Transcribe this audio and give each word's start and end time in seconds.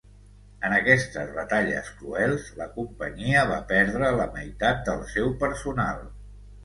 En 0.67 0.71
aquestes 0.75 1.33
batalles 1.35 1.91
cruels 1.99 2.49
la 2.61 2.67
companyia 2.79 3.45
va 3.55 3.59
perdre 3.73 4.13
la 4.21 4.29
meitat 4.39 4.83
del 4.89 5.05
seu 5.17 5.31
personal. 5.45 6.03